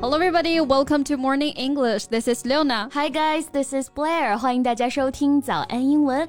[0.00, 0.60] Hello, everybody.
[0.60, 2.06] Welcome to Morning English.
[2.06, 2.88] This is Leona.
[2.92, 3.48] Hi, guys.
[3.48, 4.36] This is Blair.
[4.36, 6.28] 欢迎大家收听早安英文。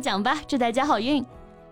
[0.01, 1.23] 奖吧，祝大家好运！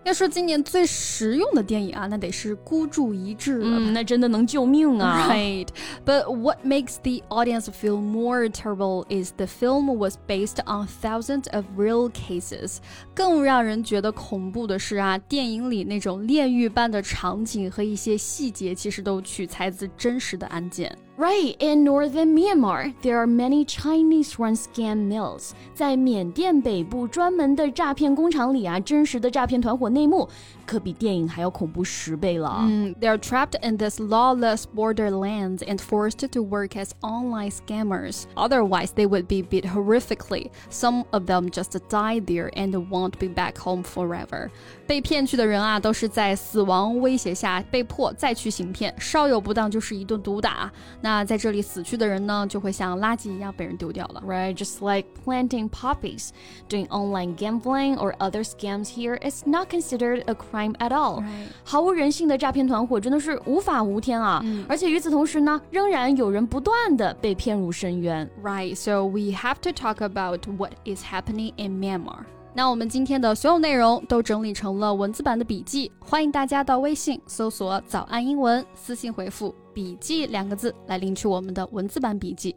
[0.02, 3.76] 要说今年最实用的电影啊，那得是《孤注一掷》了。
[3.78, 5.68] 嗯，那真的能救命啊！Right,
[6.06, 11.52] but what makes the audience feel more terrible is the film was based on thousands
[11.52, 12.78] of real cases。
[13.14, 20.96] 更让人觉得恐怖的是啊，电影里那种炼狱般的场景和一些细节，其实都取材自真实的案件。
[21.19, 25.51] Right, in northern Myanmar, there are many Chinese-run scam mills.
[25.73, 30.27] 在缅甸北部专门的诈骗工厂里啊，真实的诈骗团伙内幕
[30.65, 32.57] 可比电影还要恐怖十倍了。
[32.63, 38.23] 嗯，They are trapped in this lawless borderlands and forced to work as online scammers.
[38.35, 40.49] Otherwise, they would be beat horrifically.
[40.69, 44.49] Some of them just die there and won't be back home forever.
[44.85, 50.69] 被骗去的人啊，都是在死亡威胁下被迫再去行骗，稍有不当就是一顿毒打。
[51.01, 54.22] 那 那在这里死去的人呢，就会像垃圾一样被人丢掉了。
[54.24, 56.28] Right, just like planting poppies,
[56.68, 61.24] doing online gambling or other scams here is not considered a crime at all.
[61.64, 64.40] 毫无人性的诈骗团伙真的是无法无天啊！
[64.68, 68.30] 而且与此同时呢，仍然有人不断的被骗入深渊。
[68.40, 72.18] Right, so we have to talk about what is happening in Myanmar.
[72.52, 82.54] 那我们今天的所有内容都整理成了文字版的笔记，欢迎大家到微信搜索“早安英文”，私信回复“笔记”两个字来领取我们的文字版笔记。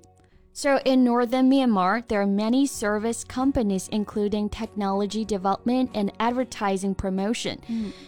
[0.56, 7.58] So, in northern Myanmar, there are many service companies, including technology development and advertising promotion.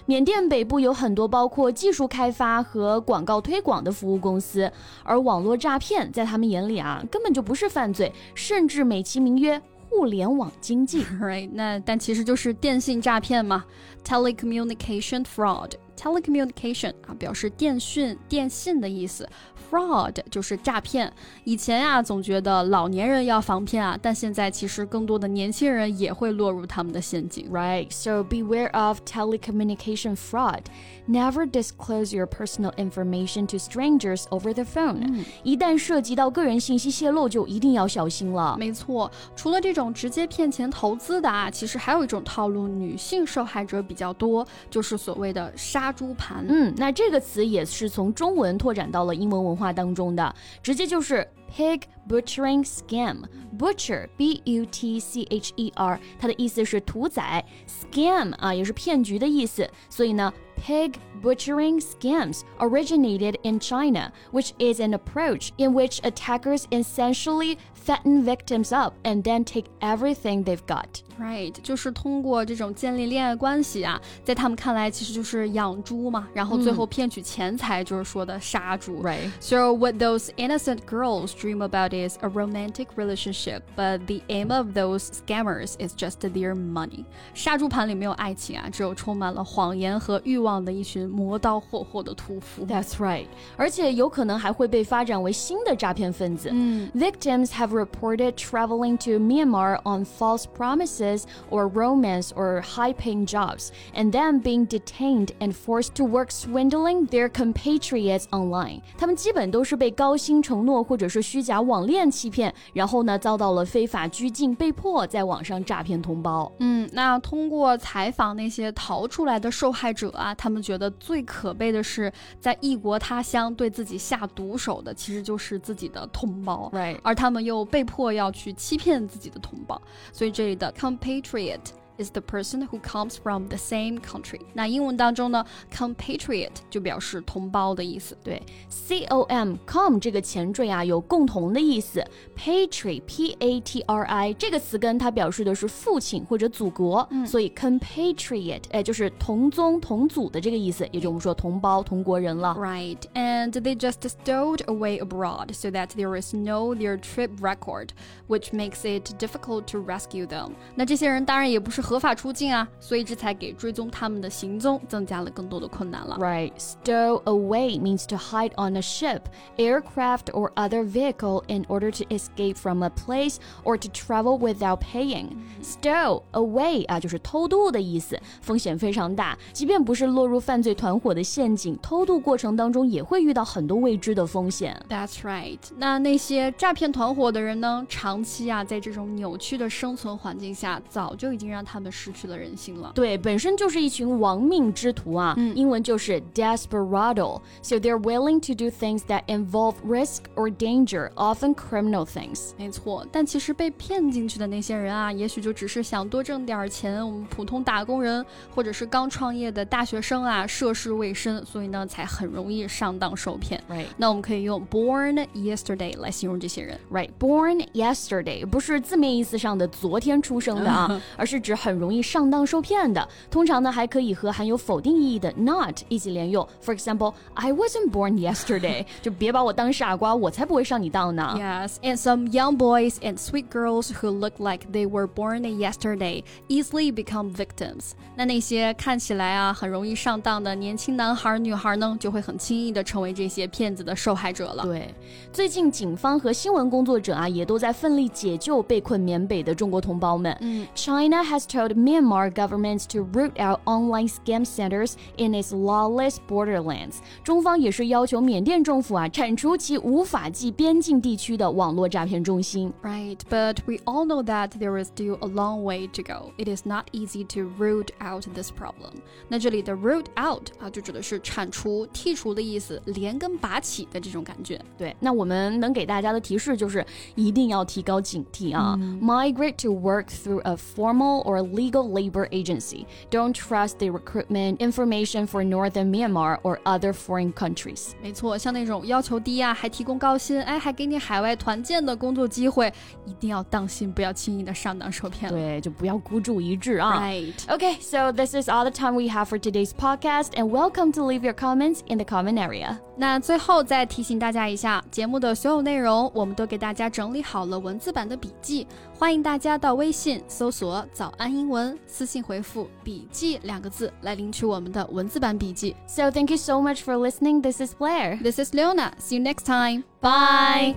[0.05, 4.71] 缅甸北部有很多包括技术开发和广告推广的服务公司，
[5.03, 9.59] 而网络诈骗在他们眼里啊，根本就不是犯罪，甚至美其名曰
[9.94, 11.50] 互联网经济，right？
[11.52, 13.64] 那但其实就是电信诈骗嘛，
[14.04, 19.28] telecommunication fraud。telecommunication 啊，表示电讯、电信的意思。
[19.70, 21.12] fraud 就是诈骗。
[21.44, 27.48] 以前呀，总觉得老年人要防骗啊，但现在其实更多的年轻人也会落入他们的陷阱。
[27.52, 30.62] Right, so beware of telecommunication fraud.
[31.06, 35.24] Never disclose your personal information to strangers over the phone.
[35.42, 38.56] 一旦涉及到个人信息泄露，就一定要小心了。
[38.58, 39.84] 没错，除了这种 Mm.
[39.91, 46.45] 直接骗钱投资的啊，其实还有一种套路，女性受害者比较多，就是所谓的杀猪盘。
[46.47, 49.55] 嗯，那这个词也是从中文拓展到了英文文。
[49.55, 53.15] 化当中的，直接就是 pig butchering scam。
[53.57, 60.33] butcher b u t c h e r，它的意思是屠宰，scam 啊也是骗局的意思，所以呢。
[60.56, 68.70] Pig butchering scams originated in China, which is an approach in which attackers essentially fatten victims
[68.70, 71.02] up and then take everything they've got.
[71.18, 79.02] Right，就是通过这种建立恋爱关系啊，在他们看来其实就是养猪嘛，然后最后骗取钱财，就是说的杀猪。
[79.02, 79.30] Right.
[79.40, 84.74] So what those innocent girls dream about is a romantic relationship, but the aim of
[84.74, 87.04] those scammers is just their money.
[87.34, 92.66] 杀猪盘里没有爱情啊，只有充满了谎言和欲望 的一群磨刀霍霍的屠夫。
[92.66, 93.26] That's right.
[93.56, 96.50] 而且有可能还会被发展为新的诈骗分子。
[96.52, 104.12] 嗯，Victims have reported traveling to Myanmar on false promises or romance or high paying jobs, and
[104.12, 108.80] then being detained and forced to work swindling their compatriots online.
[108.98, 116.50] 他们基本都是被高薪承诺或者是虚假网恋欺骗，然后呢遭到了非法拘禁，被迫在网上诈骗同胞。
[116.58, 126.69] 嗯，那通过采访那些逃出来的受害者啊， 他们觉得最可悲的是在异国他乡对自己下毒手的，其实就是自己的同胞。
[126.73, 129.81] Right，而他们又被迫要去欺骗自己的同胞，
[130.11, 131.59] 所以这里的 compatriot
[131.98, 134.40] is the person who comes from the same country。
[134.54, 138.16] 那英文当中呢，compatriot 就表示同胞的意思。
[138.24, 142.02] 对，c o m com 这个前缀啊有共同的意思，
[142.34, 152.56] patri p a t r i 这个词根它表示的是父亲或者祖国，嗯、所以 compatriot 哎就是同宗同祖的这个意思，也就我们说同胞同国人了。
[152.58, 157.88] Right, and they just stowed away abroad so that there is no their trip record,
[158.26, 160.52] which makes it difficult to rescue them.
[160.74, 166.17] 那这些人当然也不是 合法出境啊，所以这才给追踪他们的行踪增加了更多的困难了。
[166.17, 166.51] Right.
[166.57, 169.21] Stow away means to hide on a ship,
[169.57, 174.79] aircraft, or other vehicle in order to escape from a place or to travel without
[174.79, 175.27] paying.
[175.61, 179.37] Stow away 啊，就是偷渡的意思，风险非常大。
[179.53, 184.75] 即便不是落入犯罪团伙的陷阱，偷渡过程当中也会遇到很多未知的风险。
[184.89, 185.59] That's right。
[185.77, 192.91] 那那些诈骗团伙的人呢，长期啊在这种扭曲的生存环境下，早就已经让他们失去了人性了。
[192.95, 197.41] 对，本身就是一群亡命之徒啊，嗯英文就是 desperado。
[197.61, 202.51] So they're willing to do things that involve risk or danger, often criminal things.
[202.57, 207.05] 没错，但其实被骗进去的那些人啊，也许就只是想多挣点钱。
[207.05, 213.61] 我们普通打工人或者是刚创业的大学生啊，涉世未深，所以呢才很容易上当受骗。
[213.69, 213.85] Right.
[213.97, 216.79] 那我们可以用 born yesterday 来形容这些人。
[216.91, 223.06] Right, born yesterday 不是字面意思上的昨天出生的啊，而是指很容易上当受骗的。
[223.30, 226.46] 通常呢，还可以和含有否定意义的 not 一起连用。
[226.62, 231.34] For example, I wasn't born yesterday，就别把我当傻瓜，我才不会上你当呢。
[231.36, 236.22] Yes, and some young boys and sweet girls who look like they were born yesterday
[236.48, 237.92] easily become victims.
[238.16, 244.62] 那那些看起来啊很容易上当的年轻男孩、女孩呢，就会很轻易的成为这些骗子的受害者了。
[244.64, 244.94] 对，
[245.32, 250.36] 最近警方和新闻工作者啊，也都在奋力解救被困缅北的中国同胞们。
[250.40, 256.96] 嗯 China has told Myanmar governments to root out online scam centers in its lawless borderlands。
[257.22, 262.72] 中方也是要求缅甸政府啊，铲除其无法纪边境地区的网络诈骗中心。
[262.82, 266.32] Right, but we all know that there is still a long way to go.
[266.36, 268.92] It is not easy to root out this problem.
[269.28, 274.60] 那这里的 root out 啊，就指的是铲除、剔除的意思，连根拔起的这种感觉。
[274.76, 278.78] 对，那我们能给大家的提示就是一定要提高警惕啊。
[279.00, 282.86] Migrate to work through a formal or legal labor agency.
[283.10, 287.92] Don't trust the recruitment information for northern Myanmar or other foreign countries.
[288.02, 292.72] 没错，像那种要求低啊，还提供高薪，哎，还给你海外团建的工作机会，
[293.06, 295.38] 一定要当心，不要轻易的上当受骗了。
[295.38, 297.00] 对，就不要孤注一掷啊。
[297.00, 297.34] Right.
[297.48, 301.02] Okay, so this is all the time we have for today's podcast, and welcome to
[301.02, 302.76] leave your comments in the comment area.
[302.96, 308.66] 那最后再提醒大家一下，节目的所有内容我们都给大家整理好了文字版的笔记，
[308.98, 315.74] 欢迎大家到微信搜索“早安 英文”，私信回复“笔记”两个字来领取我们的文字版笔记。
[315.86, 317.42] So thank you so much for listening.
[317.42, 318.22] This is Blair.
[318.22, 318.92] This is Leona.
[318.98, 319.84] See you next time.
[320.00, 320.76] Bye.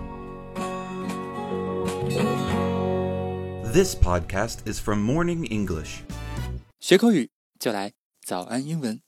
[3.72, 6.04] This podcast is from Morning English.
[6.80, 7.30] 学口语
[7.60, 7.94] 就来
[8.26, 9.04] 早安英文。